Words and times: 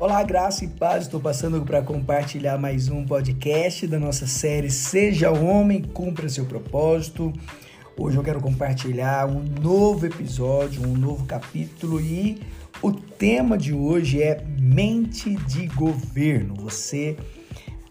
Olá, 0.00 0.22
graça 0.22 0.64
e 0.64 0.68
paz. 0.68 1.06
Estou 1.06 1.18
passando 1.18 1.60
para 1.62 1.82
compartilhar 1.82 2.56
mais 2.56 2.88
um 2.88 3.04
podcast 3.04 3.84
da 3.84 3.98
nossa 3.98 4.28
série 4.28 4.70
Seja 4.70 5.32
Homem, 5.32 5.82
Cumpra 5.82 6.28
Seu 6.28 6.46
Propósito. 6.46 7.32
Hoje 7.96 8.16
eu 8.16 8.22
quero 8.22 8.40
compartilhar 8.40 9.26
um 9.26 9.42
novo 9.60 10.06
episódio, 10.06 10.86
um 10.86 10.96
novo 10.96 11.26
capítulo 11.26 12.00
e 12.00 12.40
o 12.80 12.92
tema 12.92 13.58
de 13.58 13.74
hoje 13.74 14.22
é 14.22 14.40
Mente 14.56 15.34
de 15.34 15.66
Governo. 15.66 16.54
Você 16.54 17.16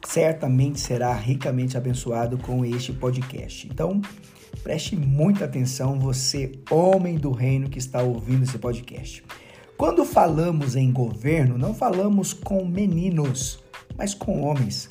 certamente 0.05 0.79
será 0.79 1.13
ricamente 1.13 1.75
abençoado 1.75 2.37
com 2.37 2.63
este 2.63 2.93
podcast. 2.93 3.67
Então, 3.67 4.01
preste 4.63 4.95
muita 4.95 5.43
atenção, 5.43 5.99
você, 5.99 6.53
homem 6.71 7.17
do 7.17 7.31
reino 7.31 7.69
que 7.69 7.79
está 7.79 8.01
ouvindo 8.01 8.43
esse 8.43 8.57
podcast. 8.57 9.25
Quando 9.77 10.03
falamos 10.03 10.75
em 10.75 10.91
governo, 10.91 11.55
não 11.55 11.71
falamos 11.71 12.33
com 12.33 12.65
meninos, 12.65 13.63
mas 13.95 14.11
com 14.11 14.41
homens. 14.41 14.89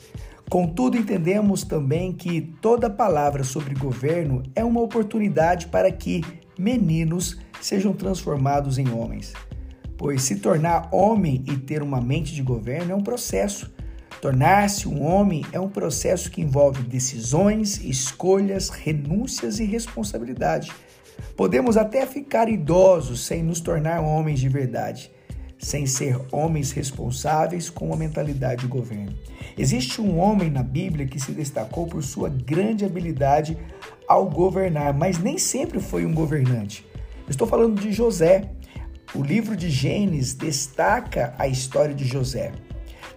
Contudo, 0.49 0.97
entendemos 0.97 1.65
também 1.65 2.13
que 2.13 2.41
toda 2.63 2.89
palavra 2.89 3.43
sobre 3.43 3.75
governo 3.75 4.45
é 4.55 4.65
uma 4.65 4.81
oportunidade 4.81 5.67
para 5.67 5.91
que 5.91 6.23
meninos 6.57 7.37
sejam 7.61 7.93
transformados 7.93 8.79
em 8.79 8.89
homens. 8.93 9.33
Pois 9.99 10.23
se 10.23 10.37
tornar 10.37 10.89
homem 10.93 11.43
e 11.49 11.57
ter 11.57 11.83
uma 11.83 12.01
mente 12.01 12.33
de 12.33 12.43
governo 12.43 12.93
é 12.93 12.95
um 12.95 13.03
processo. 13.03 13.75
Tornar-se 14.21 14.87
um 14.87 15.03
homem 15.03 15.45
é 15.51 15.59
um 15.59 15.69
processo 15.69 16.31
que 16.31 16.41
envolve 16.41 16.85
decisões, 16.85 17.83
escolhas, 17.83 18.69
renúncias 18.69 19.59
e 19.59 19.65
responsabilidade. 19.65 20.71
Podemos 21.37 21.77
até 21.77 22.07
ficar 22.07 22.49
idosos 22.49 23.27
sem 23.27 23.43
nos 23.43 23.61
tornar 23.61 24.01
homens 24.01 24.41
de 24.41 24.49
verdade, 24.49 25.11
sem 25.59 25.87
ser 25.87 26.19
homens 26.33 26.73
responsáveis 26.73 27.69
com 27.69 27.93
a 27.93 27.97
mentalidade 27.97 28.63
de 28.63 28.67
governo. 28.67 29.15
Existe 29.57 30.01
um 30.01 30.19
homem 30.19 30.51
na 30.51 30.63
Bíblia 30.63 31.07
que 31.07 31.21
se 31.21 31.33
destacou 31.33 31.87
por 31.87 32.03
sua 32.03 32.29
grande 32.29 32.85
habilidade 32.85 33.57
ao 34.09 34.29
governar, 34.29 34.95
mas 34.95 35.19
nem 35.19 35.39
sempre 35.39 35.81
foi 35.81 36.07
um 36.07 36.15
governante. 36.15 36.87
estou 37.29 37.47
falando 37.47 37.81
de 37.81 37.93
José. 37.93 38.51
O 39.15 39.23
livro 39.23 39.57
de 39.57 39.71
Gênesis 39.71 40.35
destaca 40.35 41.35
a 41.39 41.47
história 41.47 41.95
de 41.95 42.05
José. 42.05 42.53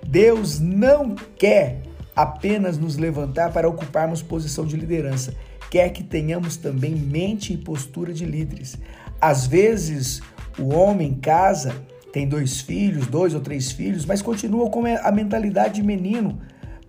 Deus 0.05 0.59
não 0.59 1.16
quer 1.38 1.81
apenas 2.16 2.77
nos 2.77 2.97
levantar 2.97 3.52
para 3.52 3.67
ocuparmos 3.67 4.22
posição 4.22 4.66
de 4.66 4.75
liderança 4.75 5.33
quer 5.70 5.89
que 5.89 6.03
tenhamos 6.03 6.58
também 6.58 6.95
mente 6.95 7.53
e 7.53 7.58
postura 7.58 8.14
de 8.14 8.25
líderes. 8.25 8.78
Às 9.22 9.45
vezes, 9.45 10.22
o 10.58 10.73
homem 10.73 11.14
casa, 11.16 11.76
tem 12.11 12.28
dois 12.28 12.61
filhos, 12.61 13.08
dois 13.08 13.34
ou 13.34 13.42
três 13.42 13.72
filhos, 13.72 14.06
mas 14.06 14.22
continua 14.22 14.70
com 14.70 14.84
a 14.86 15.11
mentalidade 15.11 15.76
de 15.76 15.84
menino, 15.84 16.39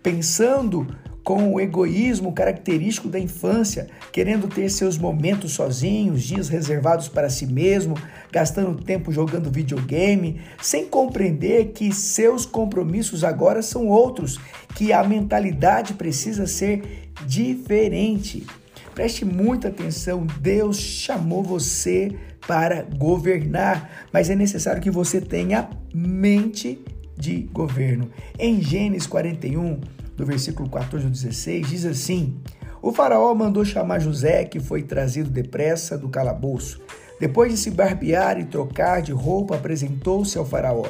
pensando 0.03 0.87
com 1.23 1.53
o 1.53 1.61
egoísmo 1.61 2.33
característico 2.33 3.09
da 3.09 3.19
infância, 3.19 3.89
querendo 4.11 4.49
ter 4.49 4.69
seus 4.71 4.97
momentos 4.97 5.53
sozinhos, 5.53 6.23
dias 6.23 6.49
reservados 6.49 7.09
para 7.09 7.29
si 7.29 7.47
mesmo, 7.47 7.95
gastando 8.33 8.83
tempo 8.83 9.13
jogando 9.13 9.51
videogame, 9.51 10.41
sem 10.63 10.87
compreender 10.87 11.73
que 11.73 11.93
seus 11.93 12.47
compromissos 12.47 13.23
agora 13.23 13.61
são 13.61 13.87
outros, 13.87 14.41
que 14.75 14.93
a 14.93 15.05
mentalidade 15.05 15.95
precisa 15.95 16.47
ser 16.47 17.11
diferente. 17.27 18.47
Preste 19.01 19.25
muita 19.25 19.69
atenção, 19.69 20.27
Deus 20.43 20.77
chamou 20.77 21.43
você 21.43 22.15
para 22.47 22.83
governar, 22.83 24.09
mas 24.13 24.29
é 24.29 24.37
necessário 24.37 24.83
que 24.83 24.91
você 24.91 25.23
tenha 25.23 25.71
mente 25.95 26.79
de 27.17 27.45
governo. 27.51 28.11
Em 28.39 28.61
Gênesis 28.61 29.07
41, 29.07 29.81
do 30.15 30.27
versículo 30.27 30.69
14 30.69 31.07
ao 31.07 31.11
16, 31.11 31.67
diz 31.67 31.87
assim: 31.87 32.37
O 32.83 32.93
faraó 32.93 33.35
mandou 33.35 33.65
chamar 33.65 34.01
José, 34.01 34.45
que 34.45 34.61
foi 34.61 34.83
trazido 34.83 35.31
depressa 35.31 35.97
do 35.97 36.11
calabouço. 36.11 36.83
Depois 37.19 37.51
de 37.51 37.59
se 37.59 37.71
barbear 37.71 38.39
e 38.39 38.45
trocar 38.45 39.01
de 39.01 39.13
roupa, 39.13 39.57
apresentou-se 39.57 40.37
ao 40.37 40.45
faraó. 40.45 40.85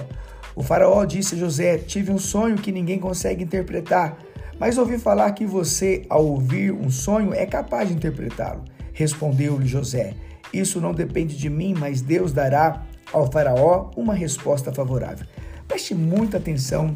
O 0.57 0.65
faraó 0.65 1.05
disse 1.05 1.37
a 1.37 1.39
José: 1.39 1.79
Tive 1.79 2.11
um 2.11 2.19
sonho 2.19 2.57
que 2.57 2.73
ninguém 2.73 2.99
consegue 2.99 3.45
interpretar. 3.45 4.19
Mas 4.61 4.77
ouvi 4.77 4.99
falar 4.99 5.33
que 5.33 5.47
você, 5.47 6.05
ao 6.11 6.23
ouvir 6.27 6.71
um 6.71 6.91
sonho, 6.91 7.33
é 7.33 7.47
capaz 7.47 7.89
de 7.89 7.95
interpretá-lo. 7.95 8.63
Respondeu-lhe 8.93 9.67
José: 9.67 10.13
Isso 10.53 10.83
não 10.83 10.93
depende 10.93 11.35
de 11.35 11.49
mim, 11.49 11.75
mas 11.77 12.03
Deus 12.03 12.31
dará 12.31 12.83
ao 13.11 13.33
Faraó 13.33 13.91
uma 13.97 14.13
resposta 14.13 14.71
favorável. 14.71 15.27
Preste 15.67 15.95
muita 15.95 16.37
atenção 16.37 16.95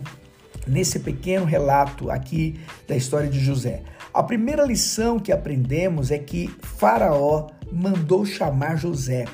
nesse 0.66 0.98
pequeno 0.98 1.46
relato 1.46 2.10
aqui 2.10 2.60
da 2.86 2.94
história 2.94 3.30
de 3.30 3.40
José. 3.40 3.82
A 4.12 4.22
primeira 4.22 4.64
lição 4.64 5.18
que 5.18 5.32
aprendemos 5.32 6.10
é 6.10 6.18
que 6.18 6.54
Faraó 6.60 7.48
mandou 7.72 8.26
chamar 8.26 8.76
José. 8.76 9.24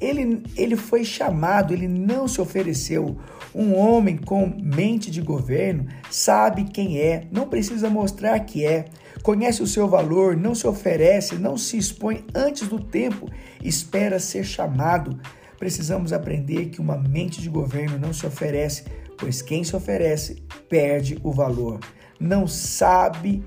Ele, 0.00 0.42
ele 0.56 0.74
foi 0.74 1.04
chamado, 1.04 1.74
ele 1.74 1.86
não 1.86 2.26
se 2.26 2.40
ofereceu. 2.40 3.18
Um 3.54 3.76
homem 3.76 4.16
com 4.16 4.52
mente 4.60 5.10
de 5.10 5.20
governo 5.20 5.86
sabe 6.10 6.64
quem 6.64 6.98
é, 6.98 7.28
não 7.30 7.48
precisa 7.48 7.88
mostrar 7.88 8.40
que 8.40 8.66
é, 8.66 8.86
conhece 9.22 9.62
o 9.62 9.66
seu 9.66 9.86
valor, 9.86 10.36
não 10.36 10.54
se 10.54 10.66
oferece, 10.66 11.36
não 11.36 11.56
se 11.56 11.78
expõe 11.78 12.24
antes 12.34 12.66
do 12.66 12.80
tempo, 12.80 13.30
espera 13.62 14.18
ser 14.18 14.44
chamado. 14.44 15.20
Precisamos 15.56 16.12
aprender 16.12 16.66
que 16.66 16.80
uma 16.80 16.96
mente 16.96 17.40
de 17.40 17.48
governo 17.48 17.96
não 17.96 18.12
se 18.12 18.26
oferece, 18.26 18.84
pois 19.16 19.40
quem 19.40 19.62
se 19.62 19.76
oferece 19.76 20.42
perde 20.68 21.16
o 21.22 21.30
valor. 21.30 21.78
Não 22.18 22.48
sabe 22.48 23.44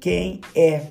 quem 0.00 0.40
é. 0.56 0.86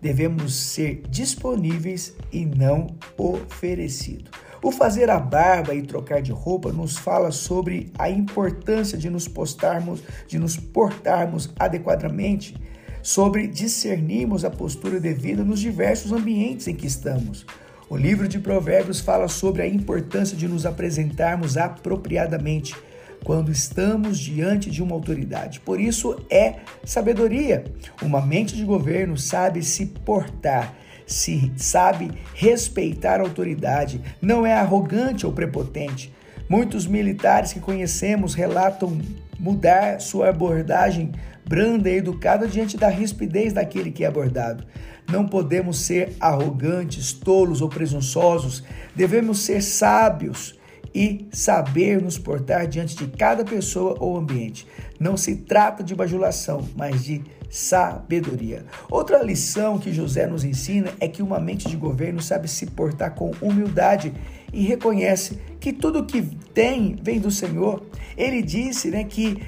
Devemos 0.00 0.54
ser 0.54 1.02
disponíveis 1.10 2.14
e 2.32 2.46
não 2.46 2.86
oferecidos. 3.18 4.45
O 4.66 4.72
fazer 4.72 5.08
a 5.10 5.20
barba 5.20 5.76
e 5.76 5.82
trocar 5.82 6.20
de 6.20 6.32
roupa 6.32 6.72
nos 6.72 6.98
fala 6.98 7.30
sobre 7.30 7.92
a 7.96 8.10
importância 8.10 8.98
de 8.98 9.08
nos 9.08 9.28
postarmos, 9.28 10.02
de 10.26 10.40
nos 10.40 10.56
portarmos 10.56 11.54
adequadamente, 11.56 12.56
sobre 13.00 13.46
discernirmos 13.46 14.44
a 14.44 14.50
postura 14.50 14.98
devida 14.98 15.44
nos 15.44 15.60
diversos 15.60 16.10
ambientes 16.10 16.66
em 16.66 16.74
que 16.74 16.84
estamos. 16.84 17.46
O 17.88 17.96
livro 17.96 18.26
de 18.26 18.40
Provérbios 18.40 18.98
fala 18.98 19.28
sobre 19.28 19.62
a 19.62 19.68
importância 19.68 20.36
de 20.36 20.48
nos 20.48 20.66
apresentarmos 20.66 21.56
apropriadamente 21.56 22.74
quando 23.22 23.52
estamos 23.52 24.18
diante 24.18 24.68
de 24.68 24.82
uma 24.82 24.96
autoridade. 24.96 25.60
Por 25.60 25.80
isso 25.80 26.20
é 26.28 26.56
sabedoria. 26.84 27.62
Uma 28.02 28.20
mente 28.20 28.56
de 28.56 28.64
governo 28.64 29.16
sabe 29.16 29.62
se 29.62 29.86
portar 29.86 30.74
se 31.06 31.52
sabe 31.56 32.10
respeitar 32.34 33.20
a 33.20 33.22
autoridade, 33.22 34.00
não 34.20 34.44
é 34.44 34.52
arrogante 34.52 35.24
ou 35.24 35.32
prepotente. 35.32 36.12
Muitos 36.48 36.86
militares 36.86 37.52
que 37.52 37.60
conhecemos 37.60 38.34
relatam 38.34 39.00
mudar 39.38 40.00
sua 40.00 40.30
abordagem 40.30 41.12
branda 41.44 41.88
e 41.88 41.96
educada 41.96 42.48
diante 42.48 42.76
da 42.76 42.88
rispidez 42.88 43.52
daquele 43.52 43.90
que 43.90 44.04
é 44.04 44.06
abordado. 44.06 44.64
Não 45.08 45.26
podemos 45.26 45.78
ser 45.78 46.16
arrogantes, 46.18 47.12
tolos 47.12 47.60
ou 47.60 47.68
presunçosos, 47.68 48.64
devemos 48.94 49.40
ser 49.40 49.62
sábios 49.62 50.58
e 50.92 51.28
saber 51.30 52.02
nos 52.02 52.18
portar 52.18 52.66
diante 52.66 52.96
de 52.96 53.06
cada 53.06 53.44
pessoa 53.44 53.96
ou 54.00 54.16
ambiente. 54.16 54.66
Não 54.98 55.16
se 55.16 55.36
trata 55.36 55.84
de 55.84 55.94
bajulação, 55.94 56.66
mas 56.74 57.04
de 57.04 57.22
sabedoria. 57.48 58.64
Outra 58.90 59.22
lição 59.22 59.78
que 59.78 59.92
José 59.92 60.26
nos 60.26 60.44
ensina 60.44 60.90
é 61.00 61.08
que 61.08 61.22
uma 61.22 61.38
mente 61.38 61.68
de 61.68 61.76
governo 61.76 62.20
sabe 62.20 62.48
se 62.48 62.66
portar 62.66 63.14
com 63.14 63.30
humildade 63.40 64.12
e 64.52 64.62
reconhece 64.62 65.38
que 65.60 65.72
tudo 65.72 66.04
que 66.04 66.22
tem 66.54 66.96
vem 67.02 67.20
do 67.20 67.30
Senhor. 67.30 67.84
Ele 68.16 68.42
disse 68.42 68.90
né, 68.90 69.04
que 69.04 69.42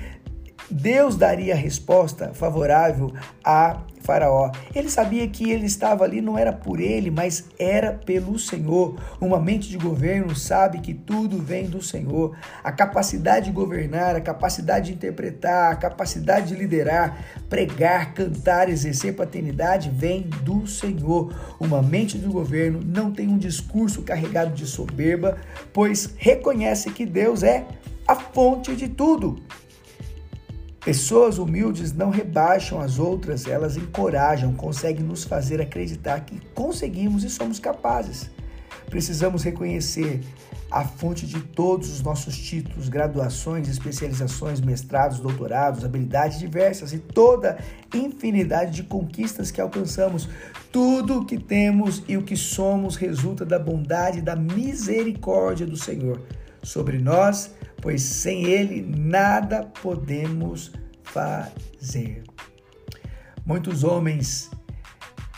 Deus 0.70 1.16
daria 1.16 1.54
resposta 1.54 2.32
favorável 2.34 3.12
a 3.42 3.80
Faraó. 4.00 4.50
Ele 4.74 4.88
sabia 4.90 5.26
que 5.28 5.50
ele 5.50 5.66
estava 5.66 6.04
ali 6.04 6.20
não 6.20 6.38
era 6.38 6.52
por 6.52 6.80
ele, 6.80 7.10
mas 7.10 7.44
era 7.58 7.92
pelo 7.92 8.38
Senhor. 8.38 8.96
Uma 9.20 9.38
mente 9.38 9.68
de 9.68 9.78
governo 9.78 10.34
sabe 10.36 10.80
que 10.80 10.94
tudo 10.94 11.38
vem 11.38 11.66
do 11.66 11.82
Senhor. 11.82 12.36
A 12.62 12.70
capacidade 12.70 13.46
de 13.46 13.52
governar, 13.52 14.16
a 14.16 14.20
capacidade 14.20 14.86
de 14.86 14.92
interpretar, 14.94 15.72
a 15.72 15.76
capacidade 15.76 16.48
de 16.48 16.54
liderar, 16.54 17.18
pregar, 17.48 18.14
cantar, 18.14 18.68
exercer 18.68 19.14
paternidade 19.14 19.90
vem 19.90 20.22
do 20.42 20.66
Senhor. 20.66 21.34
Uma 21.58 21.82
mente 21.82 22.18
de 22.18 22.26
governo 22.26 22.80
não 22.84 23.10
tem 23.10 23.28
um 23.28 23.38
discurso 23.38 24.02
carregado 24.02 24.54
de 24.54 24.66
soberba, 24.66 25.38
pois 25.72 26.14
reconhece 26.16 26.90
que 26.90 27.04
Deus 27.06 27.42
é 27.42 27.66
a 28.06 28.14
fonte 28.14 28.74
de 28.74 28.88
tudo. 28.88 29.42
Pessoas 30.88 31.36
humildes 31.36 31.92
não 31.92 32.08
rebaixam 32.08 32.80
as 32.80 32.98
outras, 32.98 33.46
elas 33.46 33.76
encorajam, 33.76 34.54
conseguem 34.54 35.04
nos 35.04 35.22
fazer 35.22 35.60
acreditar 35.60 36.20
que 36.20 36.40
conseguimos 36.54 37.24
e 37.24 37.28
somos 37.28 37.60
capazes. 37.60 38.30
Precisamos 38.86 39.42
reconhecer 39.42 40.22
a 40.70 40.86
fonte 40.86 41.26
de 41.26 41.40
todos 41.40 41.90
os 41.90 42.00
nossos 42.00 42.38
títulos, 42.38 42.88
graduações, 42.88 43.68
especializações, 43.68 44.62
mestrados, 44.62 45.20
doutorados, 45.20 45.84
habilidades 45.84 46.38
diversas 46.38 46.94
e 46.94 46.98
toda 46.98 47.58
infinidade 47.92 48.70
de 48.70 48.82
conquistas 48.84 49.50
que 49.50 49.60
alcançamos. 49.60 50.26
Tudo 50.72 51.18
o 51.18 51.26
que 51.26 51.36
temos 51.36 52.02
e 52.08 52.16
o 52.16 52.22
que 52.22 52.34
somos 52.34 52.96
resulta 52.96 53.44
da 53.44 53.58
bondade 53.58 54.20
e 54.20 54.22
da 54.22 54.34
misericórdia 54.34 55.66
do 55.66 55.76
Senhor 55.76 56.22
sobre 56.62 56.98
nós, 56.98 57.50
pois 57.80 58.02
sem 58.02 58.44
Ele 58.44 58.82
nada 58.82 59.64
podemos 59.82 60.72
fazer. 61.02 62.24
Muitos 63.44 63.84
homens 63.84 64.50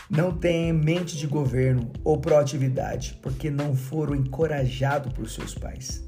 não 0.09 0.37
têm 0.37 0.73
mente 0.73 1.17
de 1.17 1.25
governo 1.25 1.89
ou 2.03 2.19
proatividade 2.19 3.17
porque 3.21 3.49
não 3.49 3.73
foram 3.75 4.13
encorajados 4.13 5.13
por 5.13 5.29
seus 5.29 5.55
pais. 5.55 6.03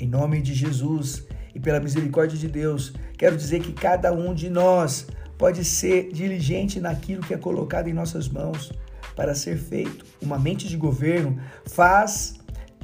Em 0.00 0.08
nome 0.08 0.42
de 0.42 0.52
Jesus 0.52 1.24
e 1.54 1.60
pela 1.60 1.78
misericórdia 1.78 2.36
de 2.36 2.48
Deus, 2.48 2.92
quero 3.16 3.36
dizer 3.36 3.60
que 3.60 3.72
cada 3.72 4.12
um 4.12 4.34
de 4.34 4.50
nós 4.50 5.06
pode 5.38 5.64
ser 5.64 6.12
diligente 6.12 6.80
naquilo 6.80 7.22
que 7.22 7.34
é 7.34 7.38
colocado 7.38 7.88
em 7.88 7.92
nossas 7.92 8.28
mãos 8.28 8.72
para 9.14 9.34
ser 9.34 9.56
feito. 9.56 10.04
Uma 10.20 10.38
mente 10.38 10.68
de 10.68 10.76
governo 10.76 11.40
faz, 11.66 12.34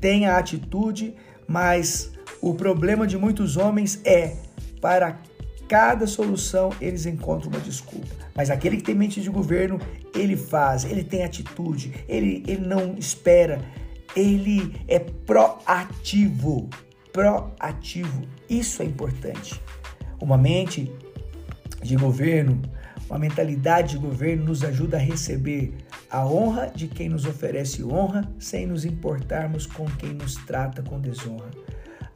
tem 0.00 0.26
a 0.26 0.38
atitude, 0.38 1.14
mas 1.48 2.12
o 2.40 2.54
problema 2.54 3.06
de 3.06 3.16
muitos 3.16 3.56
homens 3.56 4.00
é 4.04 4.36
para 4.80 5.18
cada 5.68 6.06
solução 6.06 6.70
eles 6.80 7.04
encontram 7.04 7.50
uma 7.50 7.60
desculpa. 7.60 8.08
Mas 8.34 8.50
aquele 8.50 8.78
que 8.78 8.84
tem 8.84 8.94
mente 8.94 9.20
de 9.20 9.28
governo, 9.28 9.78
ele 10.14 10.36
faz, 10.36 10.84
ele 10.84 11.04
tem 11.04 11.24
atitude, 11.24 11.92
ele, 12.08 12.42
ele 12.46 12.66
não 12.66 12.94
espera, 12.96 13.60
ele 14.16 14.80
é 14.88 14.98
proativo. 14.98 16.68
Proativo. 17.12 18.22
Isso 18.48 18.82
é 18.82 18.86
importante. 18.86 19.60
Uma 20.20 20.38
mente 20.38 20.90
de 21.82 21.96
governo, 21.96 22.62
uma 23.08 23.18
mentalidade 23.18 23.90
de 23.90 23.98
governo 23.98 24.46
nos 24.46 24.64
ajuda 24.64 24.96
a 24.96 25.00
receber 25.00 25.74
a 26.10 26.26
honra 26.26 26.70
de 26.74 26.88
quem 26.88 27.08
nos 27.08 27.26
oferece 27.26 27.84
honra, 27.84 28.30
sem 28.38 28.66
nos 28.66 28.84
importarmos 28.84 29.66
com 29.66 29.84
quem 29.84 30.14
nos 30.14 30.34
trata 30.34 30.82
com 30.82 30.98
desonra. 30.98 31.50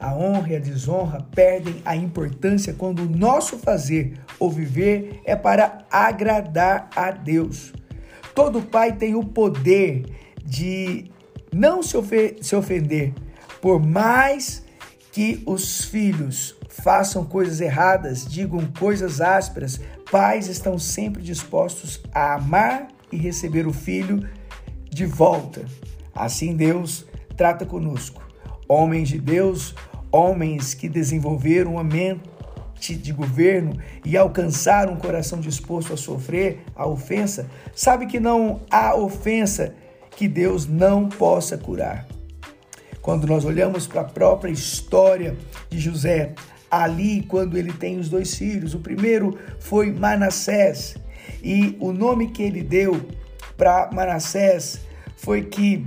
A 0.02 0.12
honra 0.12 0.48
e 0.50 0.56
a 0.56 0.58
desonra 0.58 1.24
perdem 1.32 1.80
a 1.84 1.94
importância 1.94 2.74
quando 2.74 3.04
o 3.04 3.08
nosso 3.08 3.56
fazer 3.56 4.18
ou 4.36 4.50
viver 4.50 5.22
é 5.24 5.36
para 5.36 5.86
agradar 5.88 6.90
a 6.96 7.12
Deus. 7.12 7.72
Todo 8.34 8.62
pai 8.62 8.96
tem 8.96 9.14
o 9.14 9.22
poder 9.22 10.04
de 10.44 11.08
não 11.52 11.84
se, 11.84 11.96
se 12.40 12.56
ofender, 12.56 13.14
por 13.60 13.80
mais 13.80 14.64
que 15.12 15.40
os 15.46 15.84
filhos 15.84 16.56
façam 16.68 17.24
coisas 17.24 17.60
erradas, 17.60 18.26
digam 18.26 18.66
coisas 18.76 19.20
ásperas, 19.20 19.78
pais 20.10 20.48
estão 20.48 20.80
sempre 20.80 21.22
dispostos 21.22 22.02
a 22.12 22.34
amar 22.34 22.88
e 23.12 23.16
receber 23.16 23.68
o 23.68 23.72
filho 23.72 24.28
de 24.90 25.06
volta. 25.06 25.64
Assim 26.12 26.56
Deus 26.56 27.06
trata 27.36 27.64
conosco. 27.64 28.20
Homens 28.66 29.08
de 29.08 29.18
Deus 29.18 29.76
homens 30.12 30.74
que 30.74 30.88
desenvolveram 30.88 31.72
uma 31.72 31.84
mente 31.84 32.94
de 32.94 33.12
governo 33.12 33.78
e 34.04 34.16
alcançaram 34.16 34.92
um 34.92 34.96
coração 34.96 35.40
disposto 35.40 35.94
a 35.94 35.96
sofrer 35.96 36.64
a 36.76 36.86
ofensa, 36.86 37.48
sabe 37.74 38.06
que 38.06 38.20
não 38.20 38.60
há 38.70 38.94
ofensa 38.94 39.74
que 40.10 40.28
Deus 40.28 40.66
não 40.66 41.08
possa 41.08 41.56
curar. 41.56 42.06
Quando 43.00 43.26
nós 43.26 43.44
olhamos 43.44 43.86
para 43.86 44.02
a 44.02 44.04
própria 44.04 44.50
história 44.50 45.36
de 45.70 45.78
José, 45.78 46.34
ali 46.70 47.22
quando 47.22 47.56
ele 47.56 47.72
tem 47.72 47.98
os 47.98 48.08
dois 48.08 48.34
filhos, 48.34 48.74
o 48.74 48.78
primeiro 48.78 49.38
foi 49.58 49.90
Manassés, 49.90 50.96
e 51.42 51.76
o 51.80 51.92
nome 51.92 52.28
que 52.28 52.42
ele 52.42 52.62
deu 52.62 53.00
para 53.56 53.90
Manassés 53.92 54.80
foi 55.16 55.42
que 55.42 55.86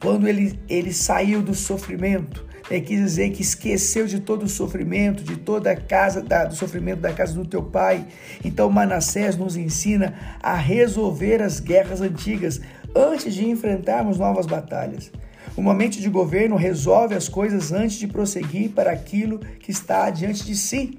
quando 0.00 0.28
ele, 0.28 0.58
ele 0.68 0.92
saiu 0.92 1.42
do 1.42 1.54
sofrimento, 1.54 2.44
é, 2.70 2.80
quis 2.80 2.98
dizer 2.98 3.30
que 3.30 3.42
esqueceu 3.42 4.06
de 4.06 4.20
todo 4.20 4.44
o 4.44 4.48
sofrimento, 4.48 5.22
de 5.22 5.36
toda 5.36 5.70
a 5.70 5.76
casa, 5.76 6.20
da, 6.22 6.44
do 6.44 6.54
sofrimento 6.54 7.00
da 7.00 7.12
casa 7.12 7.34
do 7.34 7.46
teu 7.46 7.62
pai. 7.62 8.06
Então 8.44 8.70
Manassés 8.70 9.36
nos 9.36 9.56
ensina 9.56 10.14
a 10.42 10.54
resolver 10.54 11.42
as 11.42 11.60
guerras 11.60 12.00
antigas 12.00 12.60
antes 12.94 13.34
de 13.34 13.48
enfrentarmos 13.48 14.18
novas 14.18 14.46
batalhas. 14.46 15.10
Uma 15.56 15.72
mente 15.72 16.00
de 16.00 16.10
governo 16.10 16.56
resolve 16.56 17.14
as 17.14 17.28
coisas 17.28 17.72
antes 17.72 17.96
de 17.96 18.06
prosseguir 18.06 18.70
para 18.70 18.90
aquilo 18.90 19.38
que 19.38 19.70
está 19.70 20.10
diante 20.10 20.44
de 20.44 20.54
si 20.54 20.98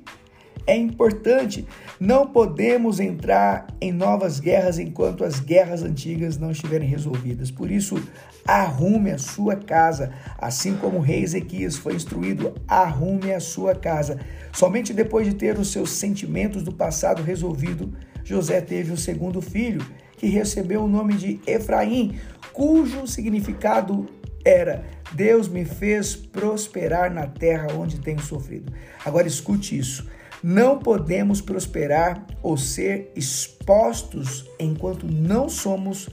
é 0.67 0.75
importante. 0.75 1.65
Não 1.99 2.27
podemos 2.27 2.99
entrar 2.99 3.65
em 3.79 3.91
novas 3.91 4.39
guerras 4.39 4.77
enquanto 4.77 5.23
as 5.23 5.39
guerras 5.39 5.81
antigas 5.81 6.37
não 6.37 6.51
estiverem 6.51 6.87
resolvidas. 6.87 7.49
Por 7.49 7.71
isso, 7.71 7.95
arrume 8.45 9.11
a 9.11 9.17
sua 9.17 9.55
casa, 9.55 10.11
assim 10.37 10.75
como 10.75 10.97
o 10.97 11.01
rei 11.01 11.23
Ezequias 11.23 11.77
foi 11.77 11.95
instruído, 11.95 12.53
arrume 12.67 13.33
a 13.33 13.39
sua 13.39 13.73
casa. 13.73 14.19
Somente 14.51 14.93
depois 14.93 15.25
de 15.25 15.33
ter 15.33 15.57
os 15.57 15.71
seus 15.71 15.91
sentimentos 15.91 16.61
do 16.61 16.73
passado 16.73 17.23
resolvido, 17.23 17.93
José 18.23 18.59
teve 18.59 18.91
o 18.91 18.97
segundo 18.97 19.41
filho, 19.41 19.83
que 20.17 20.27
recebeu 20.27 20.83
o 20.83 20.87
nome 20.87 21.13
de 21.13 21.39
Efraim, 21.47 22.19
cujo 22.51 23.07
significado 23.07 24.07
era 24.43 24.85
Deus 25.13 25.47
me 25.47 25.63
fez 25.63 26.15
prosperar 26.15 27.13
na 27.13 27.27
terra 27.27 27.67
onde 27.73 27.99
tenho 27.99 28.19
sofrido. 28.21 28.73
Agora 29.05 29.27
escute 29.27 29.77
isso. 29.77 30.07
Não 30.43 30.77
podemos 30.77 31.41
prosperar 31.41 32.25
ou 32.43 32.57
ser 32.57 33.11
expostos 33.15 34.45
enquanto 34.59 35.07
não 35.07 35.49
somos, 35.49 36.09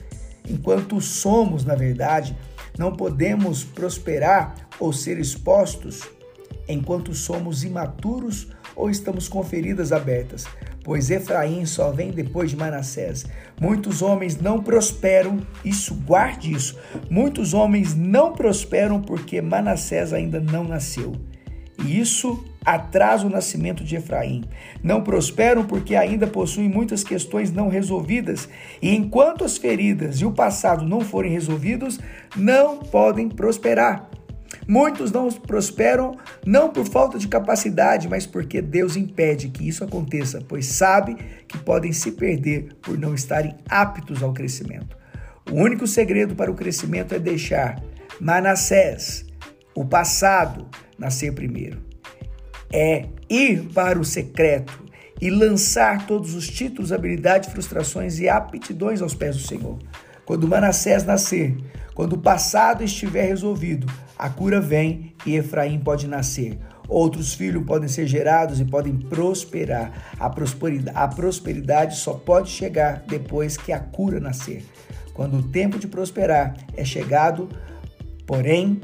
enquanto 0.49 0.99
somos, 0.99 1.63
na 1.63 1.75
verdade, 1.75 2.35
não 2.77 2.95
podemos 2.95 3.63
prosperar 3.63 4.55
ou 4.79 4.91
ser 4.91 5.19
expostos 5.19 6.01
enquanto 6.67 7.13
somos 7.13 7.63
imaturos 7.63 8.47
ou 8.75 8.89
estamos 8.89 9.27
com 9.29 9.43
feridas 9.43 9.91
abertas, 9.91 10.45
pois 10.83 11.09
Efraim 11.09 11.65
só 11.65 11.91
vem 11.91 12.11
depois 12.11 12.49
de 12.49 12.57
Manassés. 12.57 13.25
Muitos 13.59 14.01
homens 14.01 14.37
não 14.37 14.61
prosperam, 14.61 15.39
isso 15.63 15.93
guarde 15.93 16.51
isso. 16.53 16.77
Muitos 17.09 17.53
homens 17.53 17.95
não 17.95 18.33
prosperam 18.33 19.01
porque 19.01 19.41
Manassés 19.41 20.11
ainda 20.11 20.39
não 20.39 20.63
nasceu. 20.63 21.13
E 21.83 21.99
isso 21.99 22.43
atrasa 22.65 23.27
o 23.27 23.29
nascimento 23.29 23.83
de 23.83 23.95
Efraim. 23.95 24.43
Não 24.83 25.03
prosperam 25.03 25.63
porque 25.65 25.95
ainda 25.95 26.25
possuem 26.25 26.67
muitas 26.67 27.03
questões 27.03 27.51
não 27.51 27.69
resolvidas, 27.69 28.49
e 28.81 28.95
enquanto 28.95 29.43
as 29.43 29.57
feridas 29.57 30.19
e 30.19 30.25
o 30.25 30.31
passado 30.31 30.83
não 30.83 31.01
forem 31.01 31.31
resolvidos, 31.31 31.99
não 32.35 32.79
podem 32.79 33.29
prosperar. 33.29 34.09
Muitos 34.67 35.11
não 35.11 35.29
prosperam 35.31 36.17
não 36.45 36.69
por 36.69 36.85
falta 36.85 37.19
de 37.19 37.27
capacidade, 37.27 38.09
mas 38.09 38.25
porque 38.25 38.61
Deus 38.61 38.95
impede 38.95 39.49
que 39.49 39.67
isso 39.67 39.83
aconteça, 39.83 40.43
pois 40.47 40.65
sabe 40.65 41.15
que 41.47 41.57
podem 41.57 41.93
se 41.93 42.13
perder 42.13 42.75
por 42.81 42.97
não 42.97 43.13
estarem 43.13 43.55
aptos 43.69 44.23
ao 44.23 44.33
crescimento. 44.33 44.97
O 45.51 45.55
único 45.55 45.85
segredo 45.85 46.35
para 46.35 46.49
o 46.49 46.55
crescimento 46.55 47.13
é 47.13 47.19
deixar 47.19 47.79
Manassés, 48.19 49.25
o 49.75 49.85
passado, 49.85 50.67
nascer 50.97 51.33
primeiro 51.33 51.84
é 52.75 53.05
ir 53.29 53.69
para 53.73 53.97
o 53.97 54.03
secreto 54.03 54.83
e 55.21 55.29
lançar 55.29 56.05
todos 56.05 56.35
os 56.35 56.49
títulos, 56.49 56.91
habilidades, 56.91 57.49
frustrações 57.49 58.19
e 58.19 58.27
aptidões 58.27 59.01
aos 59.01 59.13
pés 59.13 59.37
do 59.37 59.47
Senhor. 59.47 59.79
Quando 60.25 60.45
Manassés 60.45 61.05
nascer, 61.05 61.55
quando 61.93 62.13
o 62.13 62.17
passado 62.17 62.83
estiver 62.83 63.27
resolvido, 63.27 63.87
a 64.19 64.29
cura 64.29 64.59
vem 64.59 65.13
e 65.25 65.35
Efraim 65.35 65.79
pode 65.79 66.05
nascer. 66.05 66.59
Outros 66.89 67.33
filhos 67.33 67.65
podem 67.65 67.87
ser 67.87 68.07
gerados 68.07 68.59
e 68.59 68.65
podem 68.65 68.97
prosperar. 68.97 70.13
A 70.19 70.29
prosperidade, 70.29 70.97
a 70.97 71.07
prosperidade 71.07 71.95
só 71.95 72.13
pode 72.13 72.49
chegar 72.49 73.03
depois 73.07 73.55
que 73.55 73.71
a 73.71 73.79
cura 73.79 74.19
nascer. 74.19 74.65
Quando 75.13 75.37
o 75.37 75.43
tempo 75.43 75.79
de 75.79 75.87
prosperar 75.87 76.57
é 76.75 76.83
chegado, 76.83 77.47
porém, 78.27 78.81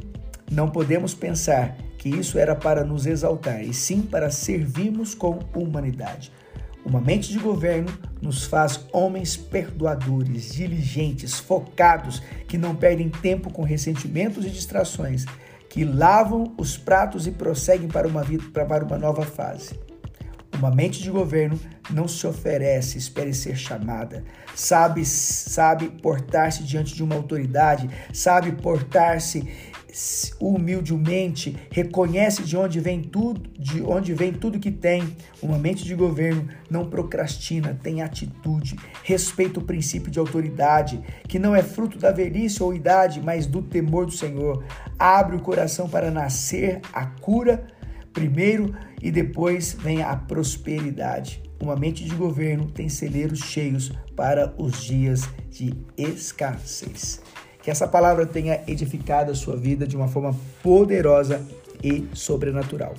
não 0.50 0.70
podemos 0.70 1.14
pensar 1.14 1.76
que 2.02 2.10
isso 2.10 2.40
era 2.40 2.56
para 2.56 2.84
nos 2.84 3.06
exaltar, 3.06 3.64
e 3.64 3.72
sim 3.76 4.02
para 4.02 4.32
servirmos 4.32 5.14
com 5.14 5.38
humanidade. 5.54 6.32
Uma 6.84 7.00
mente 7.00 7.32
de 7.32 7.38
governo 7.38 7.96
nos 8.20 8.44
faz 8.44 8.88
homens 8.92 9.38
perdoadores, 9.38 10.52
diligentes, 10.52 11.40
focados, 11.40 12.20
que 12.48 12.58
não 12.58 12.76
perdem 12.76 13.08
tempo 13.08 13.54
com 13.54 13.62
ressentimentos 13.62 14.44
e 14.44 14.50
distrações, 14.50 15.26
que 15.70 15.86
lavam 15.86 16.56
os 16.58 16.76
pratos 16.76 17.28
e 17.28 17.32
prosseguem 17.32 17.88
para 17.88 18.08
uma 18.08 18.24
vida 18.24 18.46
para 18.52 18.84
uma 18.84 18.98
nova 18.98 19.22
fase. 19.22 19.80
Uma 20.58 20.72
mente 20.72 21.04
de 21.04 21.12
governo 21.12 21.60
não 21.92 22.08
se 22.08 22.26
oferece, 22.26 22.98
espere 22.98 23.32
ser 23.32 23.56
chamada. 23.56 24.24
Sabe, 24.56 25.06
sabe 25.06 25.90
portar-se 25.90 26.64
diante 26.64 26.96
de 26.96 27.04
uma 27.04 27.16
autoridade, 27.16 27.90
sabe 28.12 28.52
portar-se 28.52 29.48
humildemente, 30.40 31.56
reconhece 31.70 32.44
de 32.44 32.56
onde 32.56 32.80
vem 32.80 33.02
tudo, 33.02 33.50
de 33.58 33.82
onde 33.82 34.14
vem 34.14 34.32
tudo 34.32 34.60
que 34.60 34.72
tem. 34.72 35.16
Uma 35.42 35.58
mente 35.58 35.84
de 35.84 35.96
governo 35.96 36.48
não 36.70 36.90
procrastina, 36.90 37.78
tem 37.82 38.02
atitude, 38.02 38.76
respeita 39.04 39.60
o 39.60 39.64
princípio 39.64 40.12
de 40.12 40.20
autoridade, 40.20 41.02
que 41.28 41.40
não 41.40 41.56
é 41.56 41.62
fruto 41.62 41.98
da 41.98 42.12
velhice 42.12 42.64
ou 42.64 42.74
idade, 42.74 43.22
mas 43.22 43.46
do 43.46 43.62
temor 43.62 44.06
do 44.06 44.12
Senhor. 44.12 44.64
Abre 44.98 45.36
o 45.36 45.42
coração 45.42 45.90
para 45.90 46.12
nascer 46.12 46.82
a 46.94 47.06
cura 47.06 47.68
primeiro 48.14 48.76
e 49.02 49.12
depois 49.12 49.74
vem 49.74 50.04
a 50.04 50.16
prosperidade. 50.16 51.42
Uma 51.62 51.76
mente 51.76 52.04
de 52.04 52.16
governo 52.16 52.70
tem 52.72 52.90
celeiros 52.90 53.40
cheios 53.40 53.92
para 54.16 54.54
os 54.58 54.82
dias 54.82 55.30
de 55.50 55.74
escassez. 55.98 57.22
Que 57.62 57.70
essa 57.70 57.88
palavra 57.88 58.26
tenha 58.26 58.62
edificado 58.68 59.32
a 59.32 59.36
sua 59.36 59.56
vida 59.56 59.86
de 59.88 59.96
uma 59.96 60.08
forma 60.08 60.36
poderosa 60.64 61.46
e 61.84 62.08
sobrenatural. 62.14 62.96